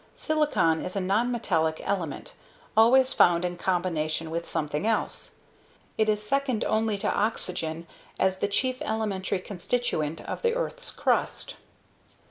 [0.15, 2.33] (Silicon is a nonmetallic element,
[2.75, 5.35] always found in combination with something else.
[5.95, 7.85] It is second only to oxygen
[8.19, 11.53] as the chief elementary constituent of the earth's crust.)